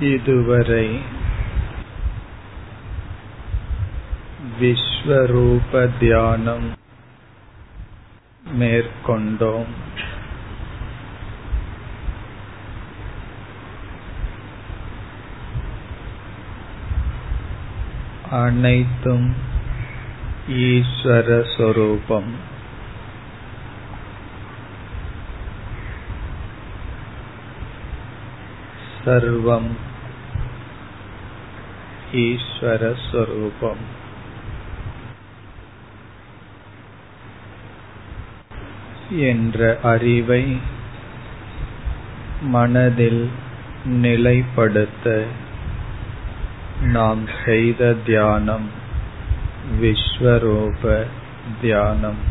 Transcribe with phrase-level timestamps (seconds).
[0.00, 1.00] இதுவரை
[4.60, 6.70] விஸ்வரூப தியானம்
[8.58, 9.74] மேற்கொண்டோம்
[18.30, 19.34] அனைத்தும்
[20.48, 21.44] ஈஸ்வர
[29.05, 29.71] सर्वम्
[32.21, 33.83] ஈஸ்வரஸ்வரூபம்
[39.23, 40.43] என்ற அறிவை
[42.41, 43.23] மனதில்
[44.01, 45.05] நிலைப்படுத்த
[46.91, 48.67] நாம் செய்த தியானம்
[49.79, 50.83] விஸ்வரூப
[51.61, 52.21] தியானம்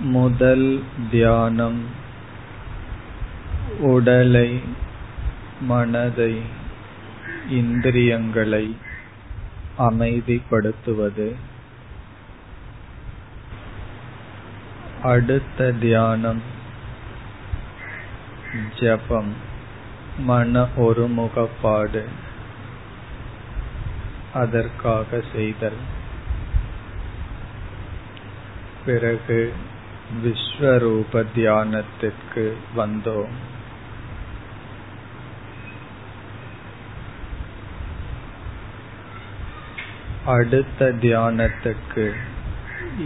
[0.00, 1.86] முதல் தியானம்
[3.78, 4.60] உடலை
[5.60, 6.40] மனதை
[7.50, 8.76] இந்திரியங்களை
[9.78, 11.34] அமைதிப்படுத்துவது.
[15.02, 16.42] அடுத்த தியானம்
[18.80, 19.32] ஜபம்
[20.18, 22.04] மன ஒருமுகப்பாடு.
[24.34, 25.78] அதற்காக செய்தல்.
[28.84, 29.52] பிறகு
[30.24, 33.30] விஸ்வரூப தியானத்திற்கு வந்தோம்.
[40.26, 42.12] அடுத்த தியானத்துக்கு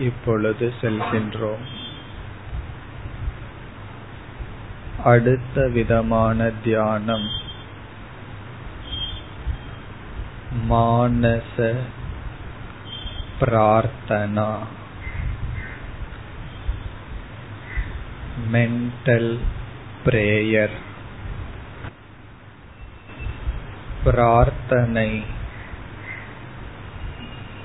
[0.00, 1.64] இப்பொழுது செல்கின்றோம்.
[5.05, 7.28] அடுத்த விதமான தியானம்
[10.70, 11.75] மானச
[13.41, 14.56] பிரார்த்தனா.
[18.53, 19.39] மென்டல்
[20.05, 20.77] பிரேயர்
[24.05, 25.22] பிரார்த்தனை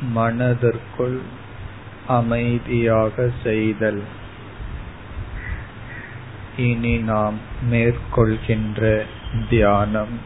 [0.01, 1.21] மனதிற்குள்
[2.07, 4.03] அமைதியாக செய்தல்.
[6.57, 7.37] இனி நாம்
[7.71, 9.05] மேற்கொள்கின்ற
[9.49, 10.19] தியானம்.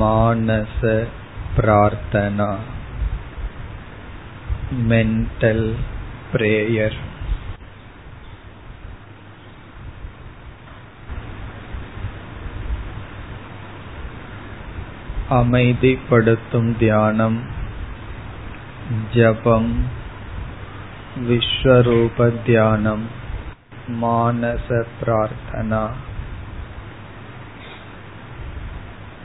[0.00, 1.06] மானச
[1.56, 2.56] பிரார்த்தனா.
[4.88, 5.74] மென்டல்
[6.32, 7.12] பிரேயர்
[15.30, 17.42] அமைதிப்படுத்தும் தியானம்.
[19.14, 19.86] ஜபம்.
[21.16, 23.06] விஸ்வரூப தியானம்.
[24.02, 25.90] மானச பிரார்த்தனா.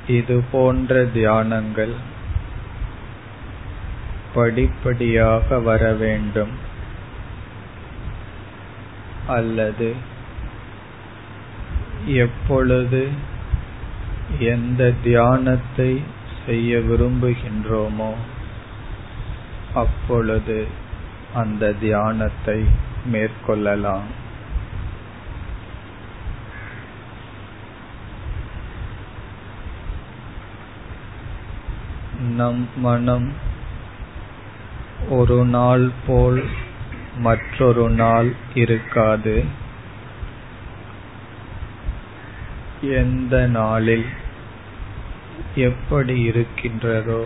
[0.08, 1.96] இது போன்ற தியானங்கள்
[4.34, 6.52] படிப்படியாக வர வேண்டும்.
[9.28, 9.96] அல்லது
[12.06, 13.10] எப்பொழுது
[14.38, 16.02] எந்த தியானத்தை
[16.46, 18.14] செய்ய விரும்புகின்றோமோ
[19.74, 20.68] அப்பொழுது
[21.34, 22.64] அந்த தியானத்தை
[23.12, 24.08] மேற்கொள்ளலாம்.
[32.20, 33.34] நம் மனம்
[35.10, 36.44] ஒரு நாள் போல்
[37.18, 39.44] மற்றொரு நாள் இருக்காது.
[42.82, 44.06] எந்த நாளில்
[45.56, 47.26] எப்படி இருக்கின்றதோ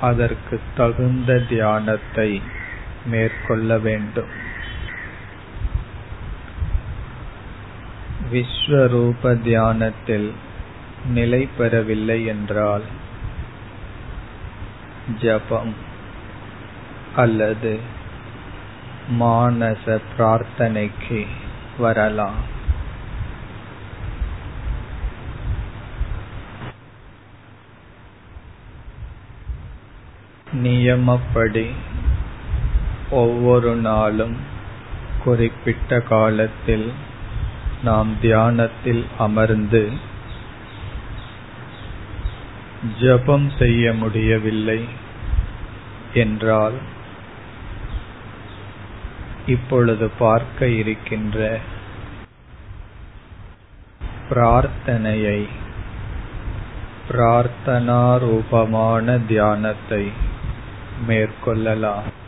[0.00, 2.42] அதற்கு தகுந்த தியானத்தை
[3.06, 4.32] மேற்கொள்ள வேண்டும்.
[8.32, 10.32] விஸ்வரூப தியானத்தில்
[11.06, 12.82] நிலை பெறவில்லை என்றால்
[15.20, 15.74] ஜபம்
[17.16, 17.78] அல்லது
[19.18, 21.26] மானச பிரார்த்தனைக்கு
[21.78, 22.53] வரலாம்.
[30.62, 31.66] நியமப்படி
[33.10, 34.36] ஒவ்வொரு நாளும்
[35.24, 36.88] குறிப்பிட்ட காலத்தில்
[37.82, 39.82] நாம் தியானத்தில் அமர்ந்து
[43.00, 44.80] ஜபம் செய்ய முடியவில்லை
[46.14, 46.76] என்றால்
[49.46, 51.38] இப்பொழுது பார்க்க இருக்கின்ற
[54.28, 55.40] பிரார்த்தனையை
[57.08, 60.04] பிரார்த்தனா ரூபமான தியானத்தை
[61.08, 62.22] மேற்கொள்ளலாம்.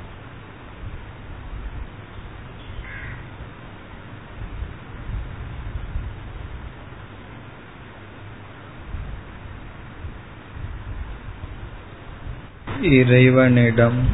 [12.83, 14.09] இறைவனிடம்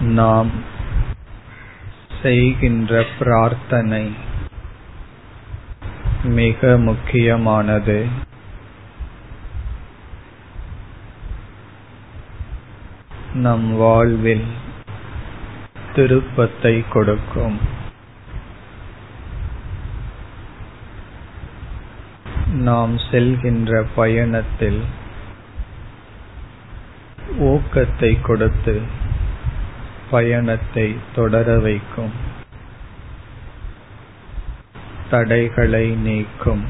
[0.00, 0.50] நாம்
[2.22, 4.14] செய்கின்ற பிரார்த்தனை
[6.24, 8.06] மிக முக்கியமானது.
[13.34, 14.44] நம் வாழ்வில்
[15.94, 17.58] திருப்பத்தை கொடுக்கும்.
[22.52, 24.82] நாம் செல்கின்ற பயணத்தில்
[27.40, 28.82] ஊக்கத்தை கொடுத்து
[30.10, 32.12] பயணத்தை தொடர வைக்கும்.
[35.10, 36.64] தடைகளை நீக்கும்.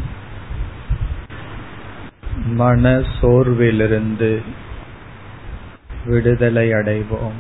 [2.37, 4.43] மன சோர்விலிருந்து
[6.05, 7.39] விடுதலை அடைவோம்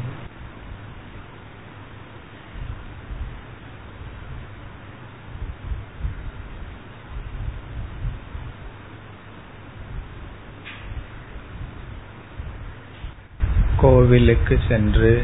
[13.76, 15.22] கோவிலுக்கு சென்று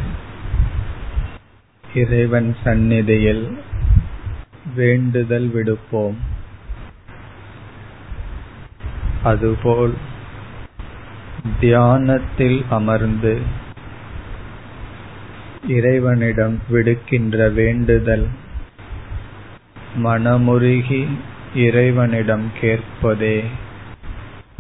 [1.95, 3.59] இறைவன் சந்நிதியில்
[4.75, 6.19] வேண்டுதல் விடுப்போம்.
[9.23, 9.95] அதுபோல்
[11.61, 13.41] தியானத்தில் அமர்ந்து
[15.69, 18.29] இறைவனிடம் விடுக்கின்ற வேண்டுதல்
[20.05, 21.09] மனமுருகி
[21.55, 23.45] இறைவனிடம் கேட்பதே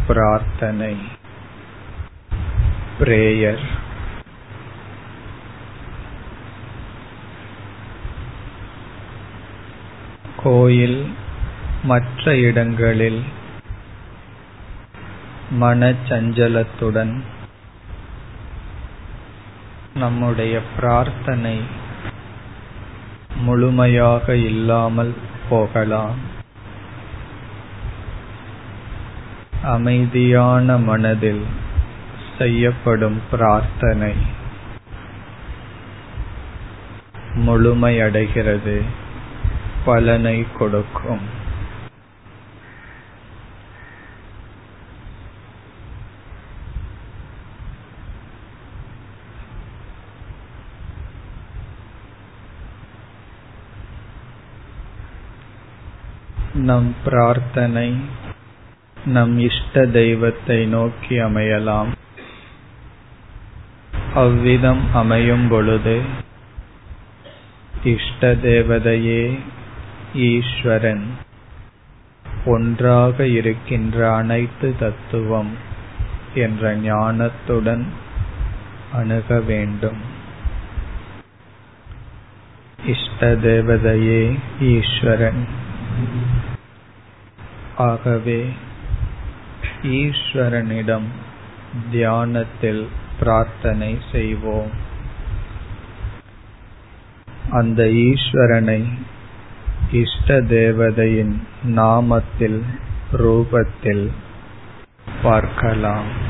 [0.06, 0.96] பிரார்த்தனை.
[3.00, 3.64] பிரேயர்.
[10.36, 11.14] கோயில்
[11.82, 13.22] மற்ற இடங்களில்
[15.58, 17.20] மனச்சஞ்சலத்துடன்
[19.94, 21.60] நம்முடைய பிரார்த்தனை
[23.36, 25.14] முழுமையாக இல்லாமல்
[25.48, 26.38] போகலாம்.
[29.62, 31.46] அமைதியான மனதில்
[32.38, 34.12] செய்யப்படும் பிரார்த்தனை
[37.34, 38.82] முழுமையடைகிறது
[39.84, 41.38] பலனை கொடுக்கும்.
[56.54, 57.96] நம் பிரார்த்தனை
[59.04, 61.86] நம் இஷ்ட தெய்வத்தை நோக்கி அமையலாம்.
[64.14, 66.00] அவ்விதம் அமையும் பொழுது
[67.84, 69.38] இஷ்ட தேவதையே
[70.14, 71.06] ஈஸ்வரன்
[72.44, 75.56] ஒன்றாக இருக்கின்ற அனைத்து தத்துவம்
[76.34, 77.84] என்ற ஞானத்துடன்
[78.92, 80.00] அணுக வேண்டும்.
[82.86, 85.59] இஷ்ட தேவதையே ஈஸ்வரன்.
[87.76, 88.52] ஆகவே
[89.82, 91.08] ஈஸ்வரனிடம்
[91.90, 92.88] தியானத்தில்
[93.18, 94.70] பிரார்த்தனை செய்வோம்.
[97.50, 98.88] அந்த ஈஸ்வரனை
[99.92, 102.62] இஷ்ட தேவதையின் நாமத்தில்
[103.12, 104.10] ரூபத்தில்
[105.22, 106.29] பார்க்கலாம்.